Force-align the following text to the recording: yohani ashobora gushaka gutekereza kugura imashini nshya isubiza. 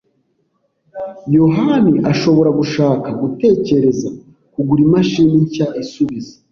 yohani 1.37 1.93
ashobora 2.11 2.49
gushaka 2.59 3.07
gutekereza 3.21 4.07
kugura 4.53 4.81
imashini 4.87 5.35
nshya 5.43 5.67
isubiza. 5.81 6.31